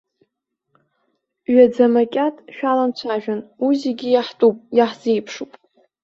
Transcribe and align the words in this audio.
Ҩаӡамакьат 1.55 2.35
шәаламцәажәан, 2.55 3.39
уи 3.65 3.73
зегьы 3.81 4.07
иаҳтәуп, 4.11 4.57
иаҳзеиԥшуп. 4.77 5.51